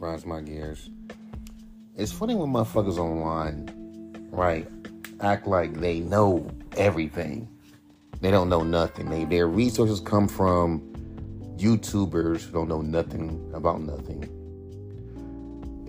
[0.00, 0.88] grinds my gears.
[1.94, 3.68] It's funny when motherfuckers online,
[4.30, 4.66] right,
[5.20, 7.46] act like they know everything.
[8.22, 9.10] They don't know nothing.
[9.10, 10.80] They, their resources come from
[11.58, 14.24] YouTubers who don't know nothing about nothing.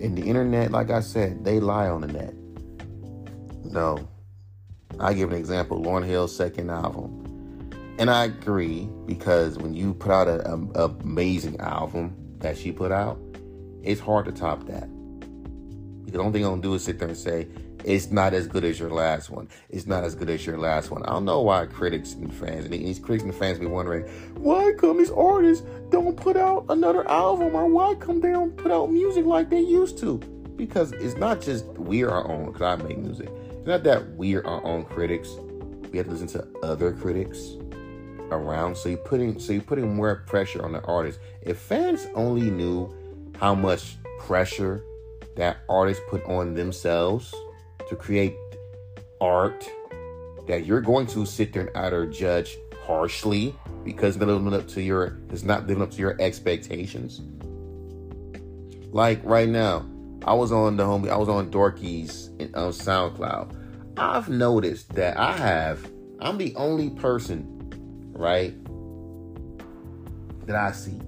[0.02, 2.34] And the internet, like I said, they lie on the net.
[3.64, 4.06] No.
[5.00, 7.18] I give an example Lauryn Hill's second album.
[7.98, 13.18] And I agree because when you put out an amazing album that she put out,
[13.82, 14.88] it's hard to top that.
[16.06, 17.48] The only thing I'm gonna do is sit there and say,
[17.84, 19.48] it's not as good as your last one.
[19.70, 21.02] It's not as good as your last one.
[21.04, 24.04] I don't know why critics and fans and these critics and fans be wondering
[24.36, 28.70] why come these artists don't put out another album or why come they don't put
[28.70, 30.18] out music like they used to?
[30.56, 32.52] Because it's not just we're our own.
[32.52, 33.30] Because I make music.
[33.50, 35.30] It's not that we're our own critics.
[35.90, 37.56] We have to listen to other critics
[38.30, 38.76] around.
[38.76, 41.18] So you're putting so you're putting more pressure on the artist.
[41.42, 42.94] If fans only knew
[43.42, 44.84] how much pressure
[45.34, 47.34] that artists put on themselves
[47.88, 48.36] to create
[49.20, 49.68] art
[50.46, 54.80] that you're going to sit there and either judge harshly because they're living up to
[54.80, 57.20] your it's not living up to your expectations.
[58.92, 59.86] Like right now,
[60.24, 63.56] I was on the homie, I was on Dorky's on um, SoundCloud.
[63.96, 65.90] I've noticed that I have,
[66.20, 67.72] I'm the only person,
[68.12, 68.54] right,
[70.46, 71.00] that I see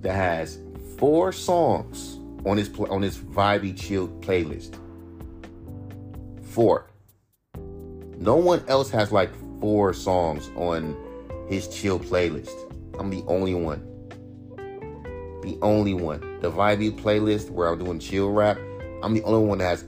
[0.00, 0.58] that has
[0.98, 4.78] four songs on his on his vibey chill playlist.
[6.44, 6.90] Four.
[8.18, 9.30] No one else has like
[9.60, 10.96] four songs on
[11.48, 12.54] his chill playlist.
[12.98, 13.82] I'm the only one.
[15.42, 16.40] The only one.
[16.40, 18.58] The vibey playlist where I'm doing chill rap.
[19.02, 19.84] I'm the only one that has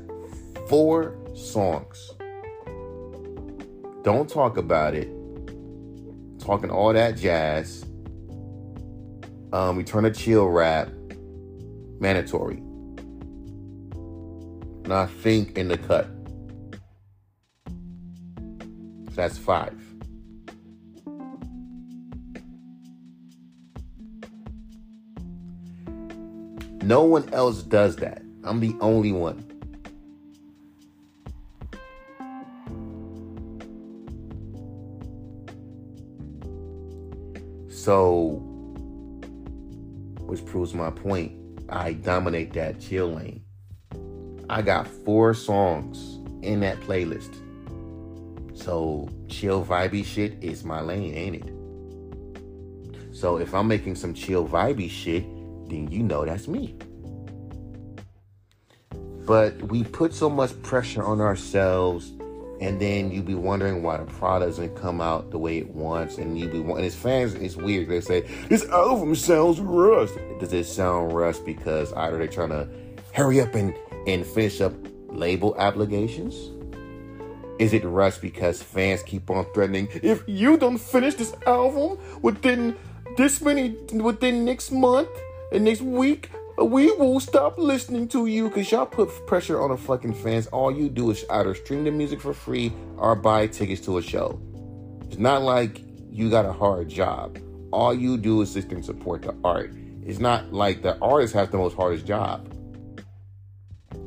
[0.68, 2.10] four songs.
[4.02, 5.08] Don't talk about it.
[6.38, 7.84] Talking all that jazz.
[9.52, 10.90] Um, Return to Chill rap
[12.00, 12.56] mandatory.
[14.84, 16.08] And I think in the cut.
[19.14, 19.78] That's five.
[26.82, 28.22] No one else does that.
[28.44, 29.44] I'm the only one.
[37.68, 38.40] So,
[40.20, 41.37] which proves my point.
[41.68, 43.42] I dominate that chill lane.
[44.48, 47.34] I got four songs in that playlist.
[48.56, 53.14] So chill vibey shit is my lane, ain't it?
[53.14, 55.24] So if I'm making some chill vibey shit,
[55.68, 56.76] then you know that's me.
[59.26, 62.12] But we put so much pressure on ourselves,
[62.60, 66.18] and then you be wondering why the product doesn't come out the way it wants,
[66.18, 67.88] and you be and as fans, it's weird.
[67.88, 70.14] They say this album sounds rushed.
[70.40, 72.68] Does it sound rushed because either they're trying to
[73.12, 73.74] hurry up and
[74.06, 74.72] and finish up
[75.08, 76.50] label obligations?
[77.58, 82.76] Is it rushed because fans keep on threatening if you don't finish this album within
[83.16, 85.08] this many within next month
[85.52, 86.30] and next week,
[86.64, 90.46] we will stop listening to you because y'all put pressure on the fucking fans.
[90.48, 94.02] All you do is either stream the music for free or buy tickets to a
[94.02, 94.40] show.
[95.06, 97.38] It's not like you got a hard job.
[97.70, 99.72] All you do is and support the art.
[100.02, 102.52] It's not like the artist has the most hardest job.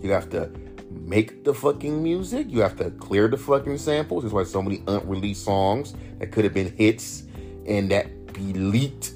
[0.02, 0.52] You have to
[0.90, 2.48] make the fucking music.
[2.50, 4.24] You have to clear the fucking samples.
[4.24, 7.24] That's why so many unreleased songs that could have been hits
[7.68, 9.14] and that be leaked.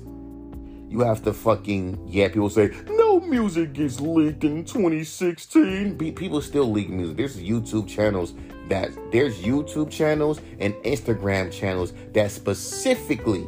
[0.90, 2.28] You have to fucking yeah.
[2.28, 2.67] People say
[3.30, 5.97] music gets leaked in 2016.
[5.97, 7.18] People still leak music.
[7.18, 8.34] There's YouTube channels
[8.69, 13.47] that there's YouTube channels and Instagram channels that specifically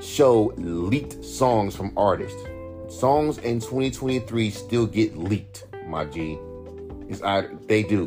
[0.00, 2.40] show leaked songs from artists.
[2.88, 6.38] Songs in 2023 still get leaked, my G.
[7.08, 8.06] It's either they do.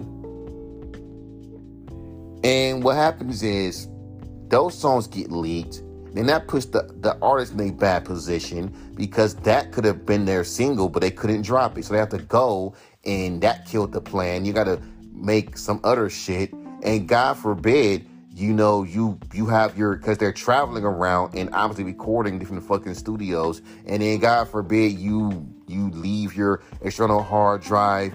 [2.44, 3.88] And what happens is
[4.48, 5.84] those songs get leaked,
[6.14, 10.26] then that puts the, the artist in a bad position because that could have been
[10.26, 11.86] their single, but they couldn't drop it.
[11.86, 12.74] So they have to go
[13.06, 14.46] and that killed the plan.
[14.46, 14.82] You gotta
[15.14, 16.54] make some other shit.
[16.84, 18.06] And God forbid
[18.40, 22.94] you know you you have your because they're traveling around and obviously recording different fucking
[22.94, 28.14] studios and then god forbid you you leave your external hard drive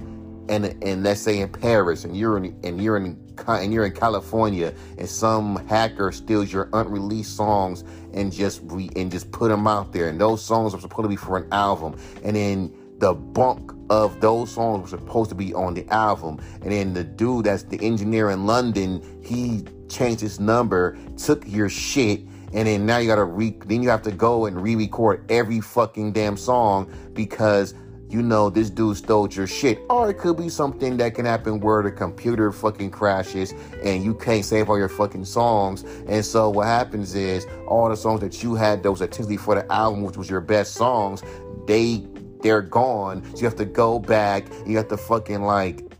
[0.49, 3.93] and and let's say in paris and you're in and you're in and you're in
[3.93, 7.85] california and some hacker steals your unreleased songs
[8.15, 10.09] and just re, and just put them out there.
[10.09, 11.97] And those songs are supposed to be for an album.
[12.23, 16.41] And then the bunk of those songs were supposed to be on the album.
[16.63, 21.69] And then the dude that's the engineer in london he changed his number, took your
[21.69, 22.21] shit,
[22.53, 26.13] and then now you gotta re then you have to go and re-record every fucking
[26.13, 27.75] damn song because
[28.15, 29.81] you know, this dude stole your shit.
[29.91, 33.53] Or it could be something that can happen where the computer fucking crashes
[33.83, 35.83] and you can't save all your fucking songs.
[36.07, 39.01] And so what happens is all the songs that you had that was
[39.41, 41.25] for the album, which was your best songs,
[41.67, 42.07] they
[42.41, 43.25] they're gone.
[43.35, 44.47] So you have to go back.
[44.65, 45.94] You have to fucking like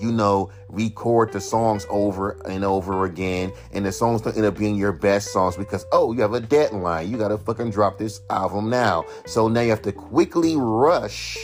[0.00, 4.56] you know, record the songs over and over again, and the songs don't end up
[4.56, 7.10] being your best songs because oh, you have a deadline.
[7.10, 9.04] You gotta fucking drop this album now.
[9.26, 11.38] So now you have to quickly rush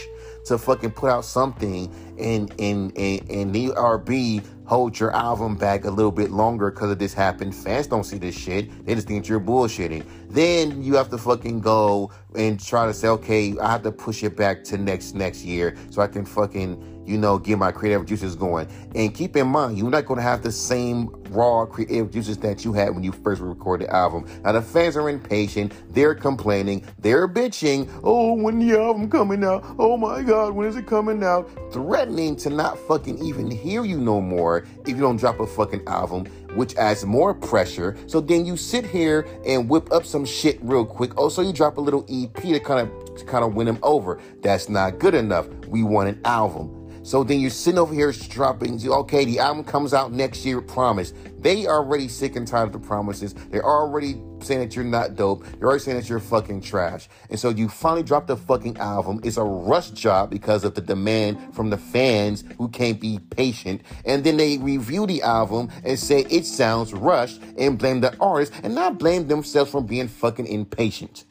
[0.45, 5.85] to fucking put out something and and and, and the RB hold your album back
[5.85, 7.53] a little bit longer because of this happened.
[7.53, 8.85] Fans don't see this shit.
[8.85, 10.05] They just think you're bullshitting.
[10.29, 14.23] Then you have to fucking go and try to say, okay, I have to push
[14.23, 18.05] it back to next next year so I can fucking you know, get my creative
[18.05, 18.67] juices going.
[18.95, 22.63] And keep in mind, you're not going to have the same raw creative juices that
[22.63, 24.25] you had when you first recorded the album.
[24.43, 25.73] Now, the fans are impatient.
[25.93, 26.85] They're complaining.
[26.99, 27.89] They're bitching.
[28.03, 29.63] Oh, when the album coming out?
[29.79, 31.49] Oh my God, when is it coming out?
[31.71, 35.87] Threatening to not fucking even hear you no more if you don't drop a fucking
[35.87, 37.97] album which adds more pressure.
[38.07, 41.17] So then you sit here and whip up some shit real quick.
[41.17, 44.19] Also, you drop a little EP to kind of to kind of win them over.
[44.41, 45.47] That's not good enough.
[45.67, 46.82] We want an album.
[47.03, 51.13] So then you're sitting over here dropping, okay, the album comes out next year, promise.
[51.39, 53.33] They already sick and tired of the promises.
[53.33, 55.43] They're already saying that you're not dope.
[55.43, 57.09] They're already saying that you're fucking trash.
[57.29, 59.19] And so you finally drop the fucking album.
[59.23, 63.81] It's a rush job because of the demand from the fans who can't be patient.
[64.05, 68.53] And then they review the album and say it sounds rushed and blame the artist
[68.63, 71.25] and not blame themselves for being fucking impatient.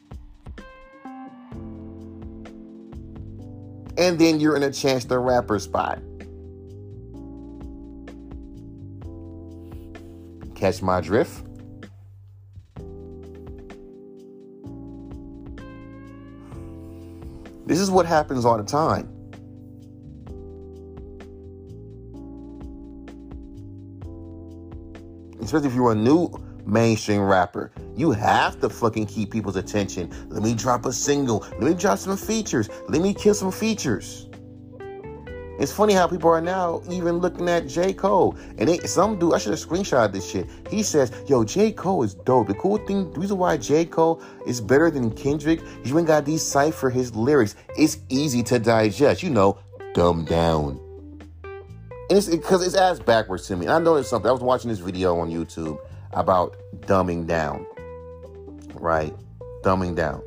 [3.97, 5.99] And then you're in a Chance the Rapper spot.
[10.55, 11.45] Catch my drift?
[17.65, 19.09] This is what happens all the time.
[25.41, 26.29] Especially if you're a new
[26.65, 27.71] mainstream rapper.
[27.95, 30.11] You have to fucking keep people's attention.
[30.29, 31.39] Let me drop a single.
[31.59, 32.69] Let me drop some features.
[32.87, 34.27] Let me kill some features.
[35.59, 37.93] It's funny how people are now even looking at J.
[37.93, 38.35] Cole.
[38.57, 40.49] And they, some dude, I should have screenshot this shit.
[40.69, 41.71] He says, yo, J.
[41.71, 42.47] Cole is dope.
[42.47, 43.85] The cool thing, the reason why J.
[43.85, 47.55] Cole is better than Kendrick, you ain't got to decipher his lyrics.
[47.77, 49.21] It's easy to digest.
[49.21, 49.59] You know,
[49.93, 50.79] dumb down.
[52.09, 53.67] And it's because it's ass backwards to me.
[53.67, 54.27] And I noticed something.
[54.27, 55.79] I was watching this video on YouTube
[56.15, 57.65] about dumbing down,
[58.75, 59.13] right?
[59.63, 60.21] Dumbing down.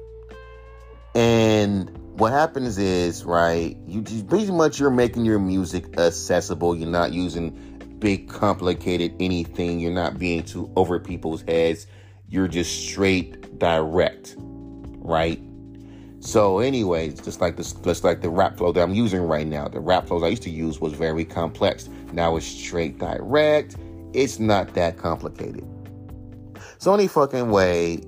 [1.14, 6.76] And what happens is, right, you just pretty much you're making your music accessible.
[6.76, 7.50] You're not using
[7.98, 9.80] big, complicated anything.
[9.80, 11.86] You're not being too over people's heads.
[12.28, 15.40] You're just straight direct, right?
[16.20, 19.68] So, anyways, just like this, just like the rap flow that I'm using right now.
[19.68, 21.88] The rap flows I used to use was very complex.
[22.12, 23.76] Now it's straight direct.
[24.12, 25.64] It's not that complicated.
[26.78, 28.00] So any fucking way,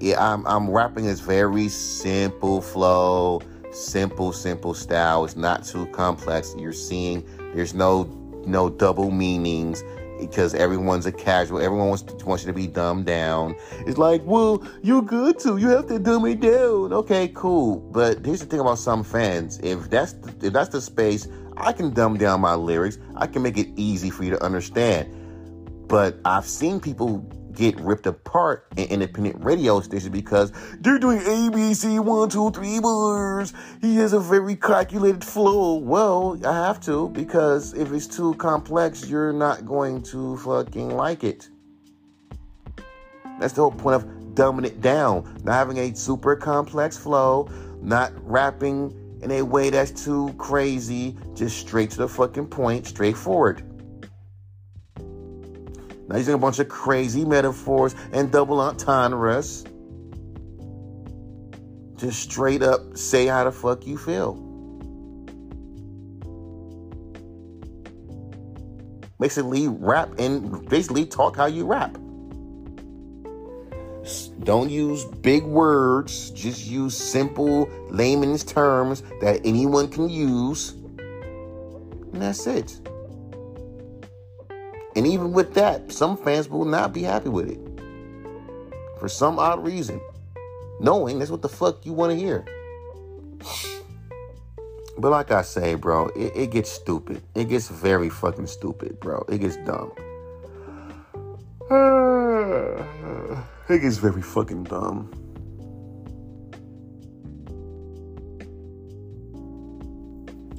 [0.00, 3.40] yeah, I'm I'm rapping this very simple flow,
[3.72, 5.24] simple, simple style.
[5.24, 6.54] It's not too complex.
[6.56, 7.24] You're seeing
[7.54, 8.04] there's no
[8.46, 9.82] no double meanings
[10.18, 11.60] because everyone's a casual.
[11.60, 13.56] Everyone wants to, wants you to be dumbed down.
[13.86, 15.56] It's like, well, you're good to.
[15.58, 16.92] You have to dumb me down.
[16.92, 17.76] Okay, cool.
[17.76, 19.58] But here's the thing about some fans.
[19.62, 22.98] If that's the, if that's the space, I can dumb down my lyrics.
[23.16, 25.14] I can make it easy for you to understand.
[25.88, 27.18] But I've seen people
[27.58, 33.52] get ripped apart in independent radio stations because they're doing ABC one, two, three bars.
[33.80, 35.74] He has a very calculated flow.
[35.74, 41.24] Well, I have to because if it's too complex, you're not going to fucking like
[41.24, 41.48] it.
[43.40, 45.40] That's the whole point of dumbing it down.
[45.42, 47.48] Not having a super complex flow,
[47.82, 53.67] not rapping in a way that's too crazy, just straight to the fucking point, straightforward.
[56.08, 59.64] Now using a bunch of crazy metaphors and double entendres.
[61.96, 64.44] Just straight up say how the fuck you feel.
[69.20, 71.98] Basically, rap and basically talk how you rap.
[74.44, 80.70] Don't use big words, just use simple layman's terms that anyone can use.
[82.12, 82.80] And that's it.
[84.96, 87.60] And even with that, some fans will not be happy with it.
[88.98, 90.00] For some odd reason.
[90.80, 92.44] Knowing that's what the fuck you want to hear.
[94.98, 97.22] But like I say, bro, it, it, gets stupid.
[97.34, 99.24] It gets very fucking stupid, bro.
[99.28, 99.92] It gets dumb.
[103.68, 105.10] It gets very fucking dumb.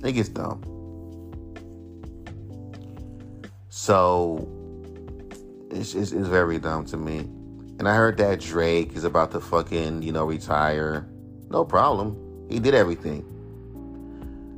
[0.04, 0.69] It gets dumb.
[3.82, 4.46] So
[5.72, 7.20] it's, it's, it's very dumb to me.
[7.80, 11.08] And I heard that Drake is about to fucking, you know, retire.
[11.50, 12.46] No problem.
[12.50, 13.24] He did everything.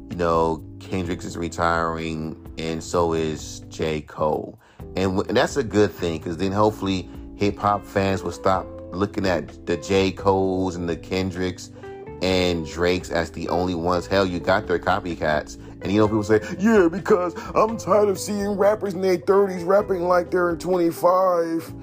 [0.09, 4.01] You know, Kendrick is retiring, and so is J.
[4.01, 4.59] Cole.
[4.95, 9.27] And, and that's a good thing because then hopefully hip hop fans will stop looking
[9.27, 10.11] at the J.
[10.11, 11.69] Coles and the Kendricks
[12.23, 14.07] and Drakes as the only ones.
[14.07, 15.59] Hell, you got their copycats.
[15.81, 19.65] And you know, people say, yeah, because I'm tired of seeing rappers in their 30s
[19.65, 21.73] rapping like they're 25.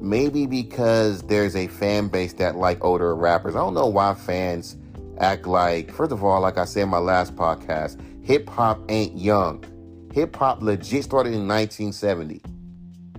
[0.00, 3.54] Maybe because there's a fan base that like older rappers.
[3.54, 4.76] I don't know why fans
[5.18, 9.16] act like, first of all, like I said in my last podcast, hip hop ain't
[9.16, 9.64] young.
[10.12, 12.40] Hip hop legit started in 1970.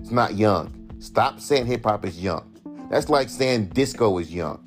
[0.01, 0.73] It's not young.
[0.99, 2.53] Stop saying hip hop is young.
[2.89, 4.66] That's like saying disco is young.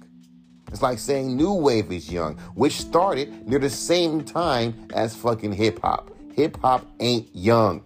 [0.71, 5.53] It's like saying new wave is young, which started near the same time as fucking
[5.53, 6.11] hip hop.
[6.35, 7.85] Hip hop ain't young.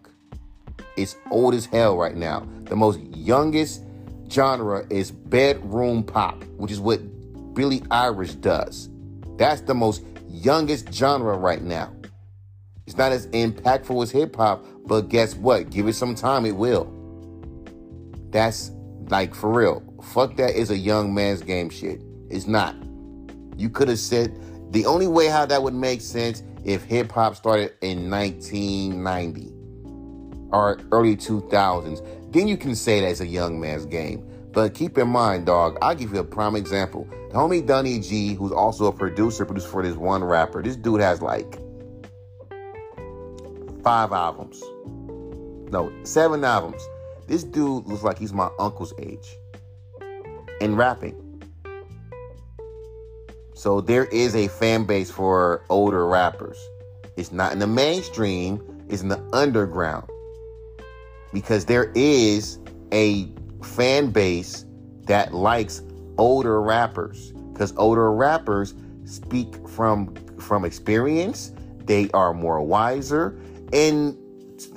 [0.96, 2.46] It's old as hell right now.
[2.64, 3.82] The most youngest
[4.30, 7.00] genre is bedroom pop, which is what
[7.54, 8.90] Billie Eilish does.
[9.36, 11.92] That's the most youngest genre right now.
[12.86, 15.70] It's not as impactful as hip hop, but guess what?
[15.70, 16.92] Give it some time, it will.
[18.30, 18.70] That's
[19.08, 19.82] like for real.
[20.02, 22.02] Fuck that is a young man's game shit.
[22.30, 22.74] It's not.
[23.56, 24.38] You could have said
[24.72, 29.52] the only way how that would make sense if hip hop started in 1990
[30.50, 32.32] or early 2000s.
[32.32, 34.28] Then you can say that's a young man's game.
[34.52, 37.08] But keep in mind, dog, I'll give you a prime example.
[37.30, 40.62] The homie Donny G, who's also a producer, produced for this one rapper.
[40.62, 41.58] This dude has like
[43.82, 44.62] five albums.
[45.72, 46.86] No, seven albums.
[47.26, 49.36] This dude looks like he's my uncle's age
[50.60, 51.23] in rapping.
[53.54, 56.58] So there is a fan base for older rappers.
[57.16, 60.08] It's not in the mainstream, it's in the underground.
[61.32, 62.58] Because there is
[62.92, 63.28] a
[63.62, 64.66] fan base
[65.06, 65.82] that likes
[66.18, 71.52] older rappers because older rappers speak from from experience
[71.84, 73.38] they are more wiser
[73.72, 74.16] and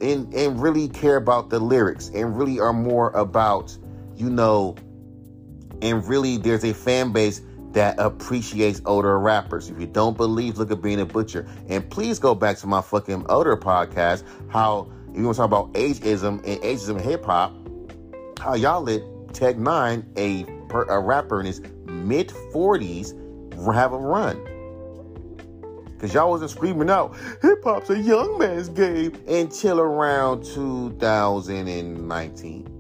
[0.02, 3.78] and and really care about the lyrics and really are more about
[4.16, 4.76] you know
[5.82, 7.42] and really there's a fan base
[7.78, 9.70] that appreciates older rappers.
[9.70, 11.48] If you don't believe, look at Benny the Butcher.
[11.70, 14.24] And please go back to my fucking older podcast.
[14.50, 17.54] How if you want to talk about ageism and ageism hip hop,
[18.40, 20.44] how y'all let Tech N9ne, a
[20.92, 23.14] a rapper in his mid 40s,
[23.72, 24.44] have a run.
[26.00, 32.78] Cause y'all wasn't screaming out, hip hop's a young man's game until around 2019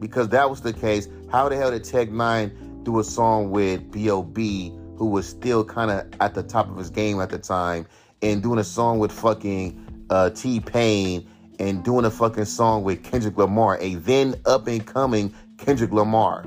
[0.00, 2.50] because that was the case, how the hell did Tech N9ne
[2.82, 6.90] do a song with B.O.B., who was still kind of at the top of his
[6.90, 7.86] game at the time,
[8.22, 13.02] and doing a song with fucking uh, T Pain, and doing a fucking song with
[13.02, 16.46] Kendrick Lamar, a then up and coming Kendrick Lamar?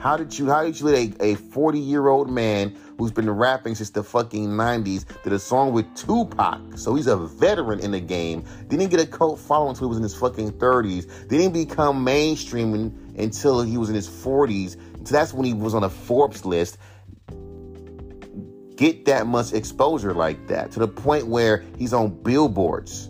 [0.00, 3.74] How did you how did you let a 40 year old man who's been rapping
[3.74, 6.58] since the fucking 90s did a song with Tupac?
[6.78, 8.42] So he's a veteran in the game.
[8.68, 11.28] Didn't get a cult following until he was in his fucking 30s.
[11.28, 12.72] Didn't become mainstream
[13.18, 14.78] until he was in his 40s.
[15.10, 16.78] So that's when he was on a Forbes list.
[18.76, 23.08] Get that much exposure like that to the point where he's on billboards.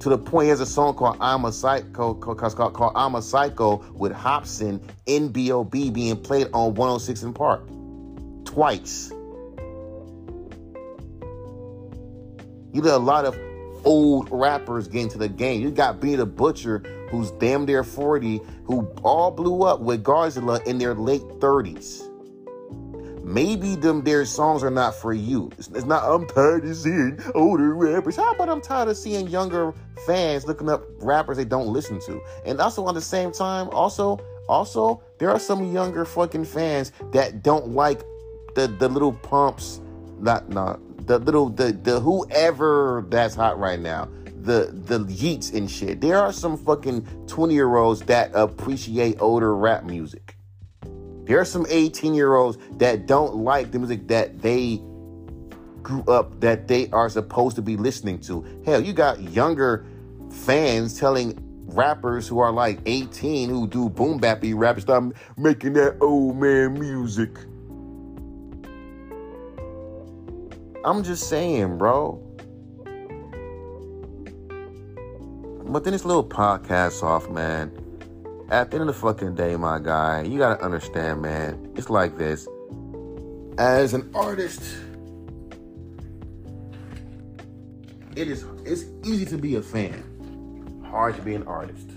[0.00, 3.22] to the point he has a song called I'm a Psycho called, called I'm a
[3.22, 5.90] Psycho with Hopsin in B.O.B.
[5.90, 7.66] being played on 106 & Park
[8.44, 9.10] twice.
[12.72, 13.38] You got a lot of
[13.84, 15.60] old rappers get into the game.
[15.60, 16.82] You got Benny the Butcher,
[17.14, 22.10] who's damn near 40, who all blew up with Griselda in their late 30s
[23.24, 25.50] maybe them their songs are not for you.
[25.58, 28.16] It's, not I'm tired of seeing older rappers.
[28.16, 29.72] How about I'm tired of seeing younger
[30.06, 32.20] fans looking up rappers they don't listen to?
[32.44, 37.42] And also at the same time, also also there are some younger fucking fans that
[37.42, 38.00] don't like
[38.54, 39.80] the the Lil Pumps,
[40.20, 44.08] not not the little the the whoever that's hot right now.
[44.44, 46.00] The the Yeats and shit.
[46.00, 50.36] There are some fucking 20 year olds that appreciate older rap music.
[51.24, 54.82] There are some 18 year olds that don't like the music that they
[55.82, 58.44] grew up, that they are supposed to be listening to.
[58.64, 59.86] Hell, you got younger
[60.30, 65.02] fans telling rappers who are like 18 who do boom bappy rap stop
[65.36, 67.30] making that old man music.
[70.84, 72.23] I'm just saying, bro.
[75.74, 77.72] But then this little podcast off, man
[78.48, 81.72] at the end of the fucking day, my guy, you gotta understand, man.
[81.74, 82.46] It's like this.
[83.58, 84.62] as an artist,
[88.14, 91.90] it is it's easy to be a fan, hard to be an artist.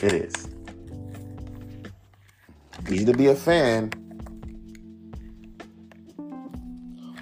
[0.00, 0.48] It is
[2.88, 3.90] easy to be a fan,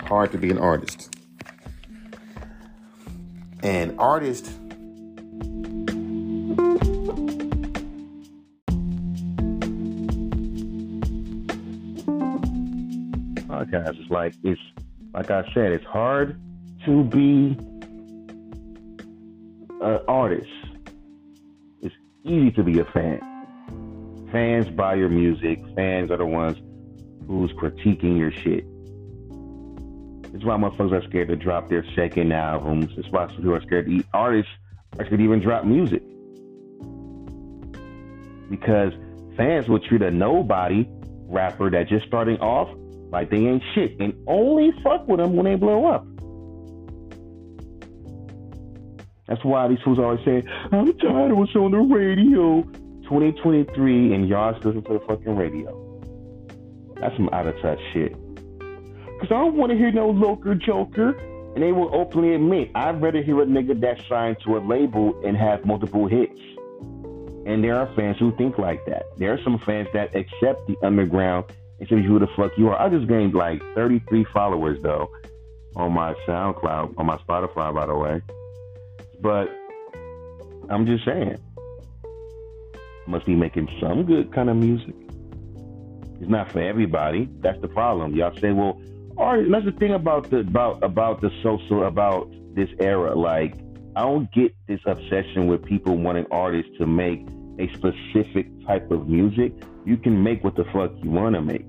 [0.05, 1.17] hard to be an artist.
[3.63, 4.51] And artist
[13.97, 14.61] It's like it's
[15.15, 16.41] like I said, it's hard
[16.85, 17.57] to be
[19.81, 20.51] an artist.
[21.83, 23.21] It's easy to be a fan.
[24.33, 25.61] Fans buy your music.
[25.75, 26.59] Fans are the ones
[27.27, 28.65] who's critiquing your shit.
[30.35, 32.93] It's why motherfuckers are scared to drop their second albums.
[32.97, 34.07] It's why some people are scared to eat.
[34.13, 34.51] Artists
[34.99, 36.03] are scared to even drop music.
[38.51, 38.93] Because
[39.37, 40.87] fans will treat a nobody
[41.27, 42.69] rapper that just starting off
[43.11, 46.07] like they ain't shit and only fuck with them when they blow up.
[49.27, 52.63] That's why these fools always say, I'm tired of what's on the radio.
[53.05, 55.73] 2023 and y'all still listen to the fucking radio.
[57.01, 58.13] That's some out of touch shit.
[59.21, 61.11] Cause I don't want to hear no loker joker.
[61.55, 65.21] And they will openly admit, I'd rather hear a nigga that's signed to a label
[65.25, 66.39] and have multiple hits.
[67.47, 69.05] And there are fans who think like that.
[69.17, 71.47] There are some fans that accept the underground
[71.81, 72.81] and you who the fuck you are.
[72.81, 75.11] I just gained like 33 followers though
[75.77, 78.21] on my SoundCloud, on my Spotify, by the way.
[79.21, 79.49] But
[80.69, 81.39] I'm just saying,
[83.07, 84.95] must be making some good kind of music.
[86.21, 87.29] It's not for everybody.
[87.41, 88.15] That's the problem.
[88.15, 88.81] Y'all say, well,
[89.17, 93.15] right, that's the thing about the about about the social about this era.
[93.15, 93.55] Like,
[93.97, 97.27] I don't get this obsession with people wanting artists to make
[97.59, 99.53] a specific type of music.
[99.85, 101.67] You can make what the fuck you want to make.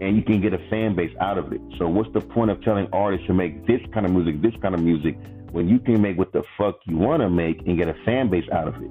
[0.00, 1.60] And you can get a fan base out of it.
[1.78, 4.74] So what's the point of telling artists to make this kind of music, this kind
[4.74, 5.16] of music,
[5.50, 8.28] when you can make what the fuck you want to make and get a fan
[8.28, 8.90] base out of it?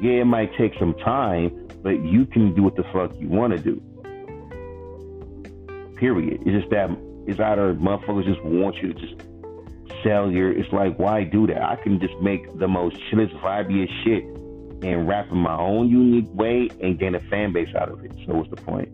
[0.00, 3.52] Yeah, it might take some time, but you can do what the fuck you want
[3.52, 3.82] to do.
[5.96, 6.42] Period.
[6.46, 6.90] It's just that
[7.26, 9.14] it's either motherfuckers just want you to just
[10.04, 10.52] sell your.
[10.52, 11.62] It's like why do that?
[11.62, 14.35] I can just make the most chillest, vibiest shit
[14.82, 18.12] and rap in my own unique way and gain a fan base out of it.
[18.26, 18.88] So what's the point?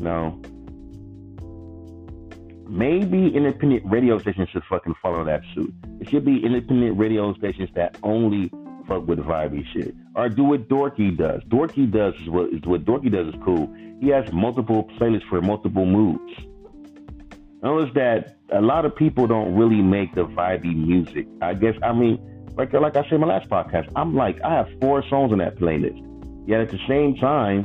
[0.00, 0.40] No.
[2.68, 5.72] Maybe independent radio stations should fucking follow that suit.
[6.00, 8.50] It should be independent radio stations that only
[8.86, 9.94] fuck with vibey shit.
[10.14, 11.42] Or do what Dorky does.
[11.44, 13.72] Dorky does is what is what Dorky does is cool.
[14.00, 16.32] He has multiple playlists for multiple moods.
[17.62, 21.26] Notice that a lot of people don't really make the vibey music.
[21.42, 22.18] I guess I mean,
[22.56, 25.38] like like I said in my last podcast, I'm like I have four songs on
[25.38, 26.04] that playlist.
[26.48, 27.60] Yet at the same time,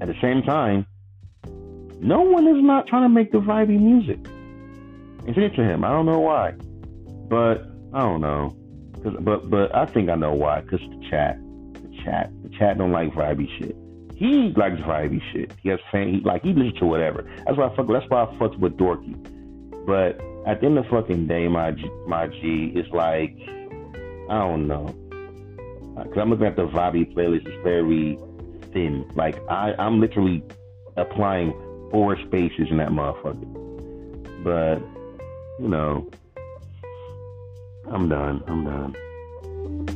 [0.00, 0.86] at the same time,
[2.00, 4.18] no one is not trying to make the vibey music.
[5.26, 5.84] It's it to him.
[5.84, 6.52] I don't know why,
[7.28, 8.56] but I don't know.
[9.02, 10.60] Cause, but but I think I know why.
[10.62, 11.38] Cause the chat,
[11.72, 13.76] the chat, the chat don't like vibey shit.
[14.14, 15.52] He likes vibey shit.
[15.62, 16.08] He has fan.
[16.08, 17.28] He like he listens to whatever.
[17.46, 17.88] That's why I fuck.
[17.88, 19.14] That's why I fucked with Dorky.
[19.86, 21.72] But at the end of the fucking day, my
[22.06, 23.36] my G is like
[24.30, 24.94] I don't know.
[25.96, 27.46] Uh, Cause I'm looking at the vibey playlist.
[27.46, 28.18] It's very
[28.72, 29.08] thin.
[29.14, 30.42] Like I, I'm literally
[30.96, 31.52] applying
[31.90, 34.42] four spaces in that motherfucker.
[34.42, 34.78] But
[35.62, 36.10] you know,
[37.90, 38.42] I'm done.
[38.46, 39.93] I'm done.